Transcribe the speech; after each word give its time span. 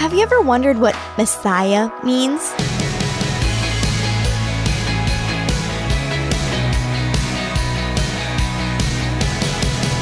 Have 0.00 0.14
you 0.14 0.22
ever 0.22 0.40
wondered 0.40 0.78
what 0.78 0.98
Messiah 1.18 1.90
means? 2.02 2.40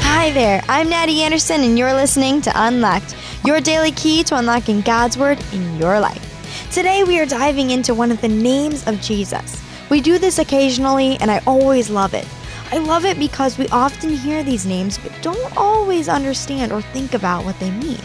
Hi 0.04 0.30
there, 0.30 0.62
I'm 0.68 0.88
Natty 0.88 1.22
Anderson, 1.22 1.62
and 1.62 1.76
you're 1.76 1.92
listening 1.92 2.40
to 2.42 2.52
Unlocked, 2.54 3.16
your 3.44 3.60
daily 3.60 3.90
key 3.90 4.22
to 4.22 4.36
unlocking 4.36 4.82
God's 4.82 5.18
Word 5.18 5.44
in 5.52 5.76
your 5.78 5.98
life. 5.98 6.70
Today, 6.70 7.02
we 7.02 7.18
are 7.18 7.26
diving 7.26 7.72
into 7.72 7.92
one 7.92 8.12
of 8.12 8.20
the 8.20 8.28
names 8.28 8.86
of 8.86 9.00
Jesus. 9.00 9.60
We 9.90 10.00
do 10.00 10.16
this 10.20 10.38
occasionally, 10.38 11.16
and 11.20 11.28
I 11.28 11.42
always 11.44 11.90
love 11.90 12.14
it. 12.14 12.28
I 12.70 12.78
love 12.78 13.04
it 13.04 13.18
because 13.18 13.58
we 13.58 13.66
often 13.70 14.10
hear 14.10 14.44
these 14.44 14.64
names 14.64 14.96
but 14.96 15.10
don't 15.22 15.56
always 15.56 16.08
understand 16.08 16.70
or 16.70 16.82
think 16.82 17.14
about 17.14 17.44
what 17.44 17.58
they 17.58 17.72
mean. 17.72 17.98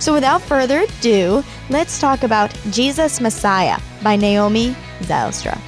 So, 0.00 0.14
without 0.14 0.40
further 0.40 0.80
ado, 0.80 1.44
let's 1.68 2.00
talk 2.00 2.22
about 2.22 2.50
Jesus 2.70 3.20
Messiah 3.20 3.78
by 4.02 4.16
Naomi 4.16 4.74
Zylstra. 5.00 5.60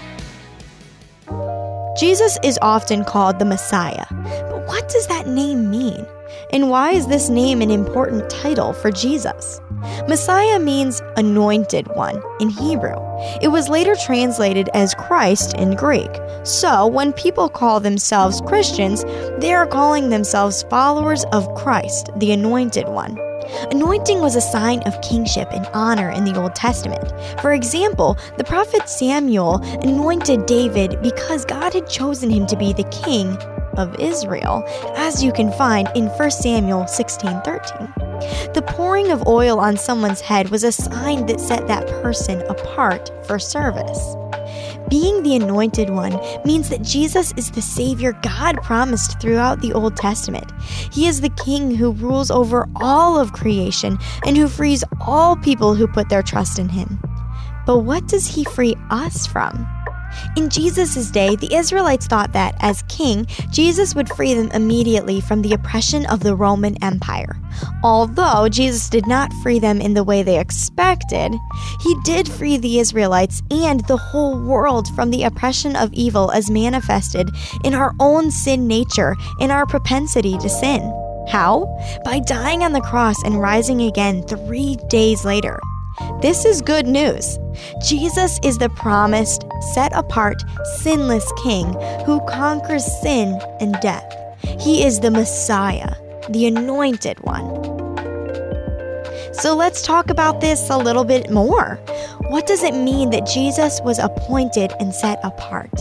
Jesus 1.99 2.39
is 2.43 2.59
often 2.63 3.05
called 3.05 3.39
the 3.39 3.45
Messiah, 3.45 4.07
but 4.11 4.67
what 4.67 4.89
does 4.89 5.07
that 5.09 5.29
name 5.29 5.71
mean? 5.71 6.07
And 6.51 6.71
why 6.71 6.93
is 6.93 7.09
this 7.09 7.29
name 7.29 7.61
an 7.61 7.71
important 7.71 8.31
title 8.31 8.73
for 8.73 8.91
Jesus? 8.91 9.61
Messiah 10.09 10.59
means 10.59 11.03
anointed 11.19 11.87
one 11.89 12.23
in 12.41 12.49
Hebrew. 12.49 12.97
It 13.43 13.49
was 13.49 13.69
later 13.69 13.95
translated 13.95 14.71
as 14.73 14.95
Christ 14.95 15.55
in 15.59 15.77
Greek. 15.77 16.11
So, 16.45 16.87
when 16.87 17.13
people 17.13 17.51
call 17.51 17.81
themselves 17.81 18.41
Christians, 18.47 19.05
they 19.39 19.53
are 19.53 19.67
calling 19.67 20.09
themselves 20.09 20.65
followers 20.71 21.25
of 21.33 21.55
Christ, 21.55 22.09
the 22.17 22.33
anointed 22.33 22.89
one. 22.89 23.19
Anointing 23.71 24.21
was 24.21 24.37
a 24.37 24.41
sign 24.41 24.81
of 24.83 25.01
kingship 25.01 25.49
and 25.53 25.67
honor 25.73 26.11
in 26.11 26.25
the 26.25 26.41
Old 26.41 26.55
Testament. 26.55 27.13
For 27.41 27.53
example, 27.53 28.17
the 28.37 28.45
prophet 28.45 28.89
Samuel 28.89 29.57
anointed 29.83 30.47
David 30.47 31.01
because 31.03 31.45
God 31.45 31.75
had 31.75 31.89
chosen 31.89 32.31
him 32.31 32.47
to 32.47 32.57
be 32.57 32.73
the 32.73 32.85
king 32.85 33.37
of 33.79 33.99
Israel, 33.99 34.65
as 34.97 35.23
you 35.25 35.33
can 35.33 35.51
find 35.53 35.89
in 35.95 36.09
1 36.09 36.31
Samuel 36.31 36.85
16:13. 36.87 38.53
The 38.55 38.63
pouring 38.63 39.11
of 39.11 39.27
oil 39.27 39.59
on 39.59 39.77
someone's 39.77 40.21
head 40.21 40.51
was 40.51 40.65
a 40.65 40.73
sign 40.73 41.27
that 41.27 41.41
set 41.41 41.67
that 41.69 41.87
person 42.03 42.43
apart 42.49 43.11
for 43.27 43.39
service. 43.39 44.17
Being 44.89 45.23
the 45.23 45.37
anointed 45.37 45.91
one 45.91 46.19
means 46.45 46.69
that 46.69 46.83
Jesus 46.83 47.33
is 47.37 47.51
the 47.51 47.63
Savior 47.63 48.13
God 48.23 48.63
promised 48.63 49.21
throughout 49.21 49.61
the 49.61 49.73
Old 49.73 49.97
Testament. 49.97 50.53
He 50.93 51.07
is 51.07 51.21
the 51.21 51.31
King 51.31 51.75
who 51.75 51.93
rules 51.93 52.31
over 52.31 52.69
all 52.77 53.19
of 53.19 53.33
creation 53.33 53.99
and 54.27 54.37
who 54.37 54.49
frees 54.49 54.85
all 55.01 55.37
people 55.37 55.75
who 55.75 55.87
put 55.87 56.09
their 56.09 56.23
trust 56.23 56.59
in 56.59 56.69
Him. 56.69 57.01
But 57.67 57.79
what 57.79 58.07
does 58.07 58.27
He 58.27 58.45
free 58.45 58.77
us 58.91 59.27
from? 59.27 59.67
In 60.37 60.49
Jesus' 60.49 61.11
day, 61.11 61.37
the 61.37 61.55
Israelites 61.55 62.07
thought 62.07 62.33
that, 62.33 62.55
as 62.61 62.83
king, 62.89 63.27
Jesus 63.51 63.95
would 63.95 64.09
free 64.11 64.35
them 64.35 64.51
immediately 64.53 65.21
from 65.21 65.43
the 65.43 65.53
oppression 65.53 66.07
of 66.07 66.21
the 66.21 66.35
Roman 66.35 66.83
Empire. 66.83 67.37
Although 67.83 68.49
Jesus 68.49 68.89
did 68.89 69.07
not 69.07 69.33
free 69.43 69.59
them 69.59 69.81
in 69.81 69.95
the 69.95 70.05
way 70.05 70.23
they 70.23 70.39
expected, 70.39 71.35
he 71.81 71.95
did 72.05 72.29
free 72.29 72.57
the 72.57 72.79
Israelites 72.79 73.43
and 73.51 73.81
the 73.87 73.97
whole 73.97 74.39
world 74.39 74.89
from 74.95 75.11
the 75.11 75.25
oppression 75.25 75.77
of 75.77 75.93
evil 75.93 76.31
as 76.31 76.51
manifested 76.51 77.29
in 77.65 77.75
our 77.75 77.95
own 78.01 78.31
sin 78.31 78.67
nature 78.67 79.17
and 79.41 79.53
our 79.53 79.67
propensity 79.67 80.39
to 80.39 80.49
sin. 80.49 80.81
How? 81.29 81.67
By 82.05 82.21
dying 82.21 82.63
on 82.63 82.73
the 82.73 82.81
cross 82.81 83.23
and 83.25 83.41
rising 83.41 83.83
again 83.83 84.23
three 84.25 84.77
days 84.89 85.25
later. 85.25 85.61
This 86.21 86.45
is 86.45 86.63
good 86.63 86.87
news. 86.87 87.39
Jesus 87.87 88.39
is 88.43 88.59
the 88.59 88.69
promised, 88.71 89.45
set 89.75 89.93
apart, 89.95 90.43
sinless 90.81 91.31
King 91.43 91.73
who 92.05 92.21
conquers 92.27 92.85
sin 93.03 93.41
and 93.61 93.75
death. 93.81 94.15
He 94.61 94.85
is 94.85 95.01
the 95.01 95.11
Messiah, 95.11 95.95
the 96.31 96.47
anointed 96.47 97.19
one. 97.21 97.73
So 99.35 99.57
let's 99.57 99.83
talk 99.83 100.11
about 100.11 100.41
this 100.41 100.71
a 100.71 100.79
little 100.79 101.05
bit 101.05 101.31
more. 101.31 101.81
What 102.29 102.47
does 102.47 102.63
it 102.63 102.75
mean 102.75 103.11
that 103.11 103.27
Jesus 103.27 103.81
was 103.83 103.99
appointed 103.99 104.73
and 104.79 104.95
set 104.95 105.19
apart? 105.25 105.73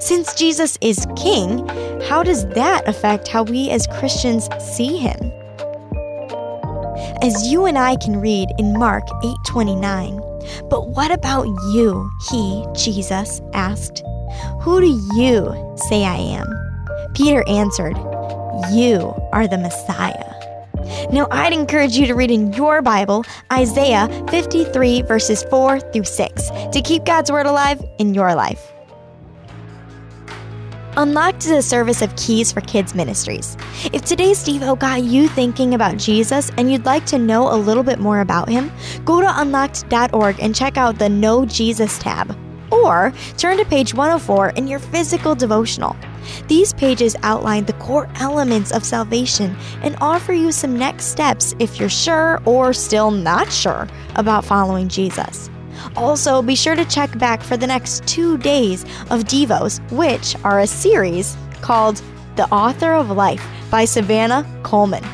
Since 0.00 0.34
Jesus 0.34 0.78
is 0.80 1.06
King, 1.16 1.66
how 2.08 2.22
does 2.22 2.46
that 2.48 2.86
affect 2.86 3.28
how 3.28 3.42
we 3.42 3.70
as 3.70 3.86
Christians 3.86 4.48
see 4.60 4.96
him? 4.98 5.32
As 7.24 7.50
you 7.50 7.64
and 7.64 7.78
I 7.78 7.96
can 7.96 8.20
read 8.20 8.50
in 8.58 8.78
Mark 8.78 9.04
8:29. 9.22 10.20
But 10.68 10.88
what 10.88 11.10
about 11.10 11.46
you? 11.72 12.10
He, 12.28 12.66
Jesus, 12.74 13.40
asked. 13.54 14.02
Who 14.60 14.78
do 14.82 14.90
you 15.16 15.36
say 15.88 16.04
I 16.04 16.16
am? 16.16 16.46
Peter 17.14 17.42
answered, 17.48 17.96
You 18.72 19.14
are 19.32 19.46
the 19.48 19.56
Messiah. 19.56 20.32
Now, 21.10 21.26
I'd 21.30 21.54
encourage 21.54 21.96
you 21.96 22.06
to 22.06 22.14
read 22.14 22.30
in 22.30 22.52
your 22.52 22.82
Bible 22.82 23.24
Isaiah 23.50 24.06
53, 24.28 25.00
verses 25.02 25.44
4 25.44 25.80
through 25.80 26.04
6, 26.04 26.50
to 26.72 26.82
keep 26.84 27.06
God's 27.06 27.32
Word 27.32 27.46
alive 27.46 27.82
in 27.98 28.12
your 28.12 28.34
life. 28.34 28.73
Unlocked 30.96 31.46
is 31.46 31.50
a 31.50 31.60
service 31.60 32.02
of 32.02 32.14
Keys 32.14 32.52
for 32.52 32.60
Kids 32.60 32.94
Ministries. 32.94 33.56
If 33.92 34.04
today's 34.04 34.44
Devo 34.44 34.78
got 34.78 35.02
you 35.02 35.28
thinking 35.28 35.74
about 35.74 35.96
Jesus 35.96 36.52
and 36.56 36.70
you'd 36.70 36.84
like 36.84 37.04
to 37.06 37.18
know 37.18 37.52
a 37.52 37.58
little 37.58 37.82
bit 37.82 37.98
more 37.98 38.20
about 38.20 38.48
him, 38.48 38.70
go 39.04 39.20
to 39.20 39.40
unlocked.org 39.40 40.38
and 40.38 40.54
check 40.54 40.76
out 40.76 41.00
the 41.00 41.08
Know 41.08 41.44
Jesus 41.46 41.98
tab. 41.98 42.36
Or 42.70 43.12
turn 43.36 43.56
to 43.56 43.64
page 43.64 43.92
104 43.92 44.50
in 44.50 44.68
your 44.68 44.78
physical 44.78 45.34
devotional. 45.34 45.96
These 46.46 46.72
pages 46.74 47.16
outline 47.24 47.64
the 47.64 47.72
core 47.74 48.08
elements 48.16 48.70
of 48.70 48.84
salvation 48.84 49.56
and 49.82 49.96
offer 50.00 50.32
you 50.32 50.52
some 50.52 50.78
next 50.78 51.06
steps 51.06 51.56
if 51.58 51.80
you're 51.80 51.88
sure 51.88 52.40
or 52.44 52.72
still 52.72 53.10
not 53.10 53.52
sure 53.52 53.88
about 54.14 54.44
following 54.44 54.88
Jesus. 54.88 55.50
Also, 55.96 56.42
be 56.42 56.56
sure 56.56 56.74
to 56.74 56.84
check 56.84 57.16
back 57.18 57.42
for 57.42 57.56
the 57.56 57.66
next 57.66 58.06
two 58.06 58.36
days 58.38 58.82
of 59.10 59.24
Devos, 59.24 59.80
which 59.92 60.34
are 60.44 60.60
a 60.60 60.66
series 60.66 61.36
called 61.60 62.02
The 62.36 62.48
Author 62.52 62.92
of 62.92 63.10
Life 63.10 63.46
by 63.70 63.84
Savannah 63.84 64.44
Coleman. 64.62 65.04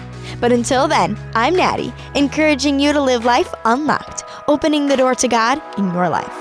But 0.41 0.53
until 0.53 0.89
then, 0.89 1.19
I'm 1.35 1.55
Natty, 1.55 1.93
encouraging 2.15 2.81
you 2.81 2.93
to 2.93 3.01
live 3.01 3.25
life 3.25 3.53
unlocked, 3.65 4.25
opening 4.49 4.87
the 4.87 4.97
door 4.97 5.15
to 5.17 5.29
God 5.29 5.61
in 5.77 5.93
your 5.93 6.09
life. 6.09 6.40